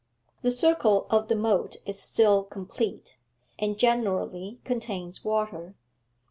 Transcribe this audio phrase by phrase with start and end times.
[0.41, 3.19] The circle of the moat is still complete,
[3.59, 5.75] and generally contains water.